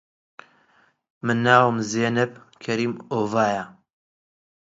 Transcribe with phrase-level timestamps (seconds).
[1.25, 2.31] من ناوم زێنەب
[2.63, 3.63] کەریم ئۆڤایە